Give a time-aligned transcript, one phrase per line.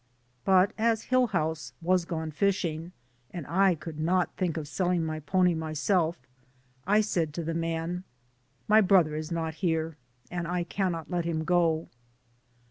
[0.45, 2.91] But as Hillhouse was gone fishing
[3.29, 6.17] and I could not think of selling my pony myself,
[6.87, 8.03] I said to the man:
[8.67, 9.97] "My brother is not here,
[10.31, 11.87] and I cannot let him go."